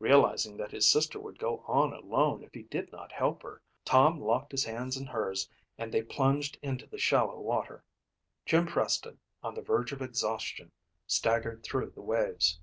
[0.00, 4.18] Realizing that his sister would go on alone if he did not help her, Tom
[4.20, 7.84] locked his hands in hers and they plunged into the shallow water.
[8.44, 10.72] Jim Preston, on the verge of exhaustion,
[11.06, 12.58] staggered through the waves.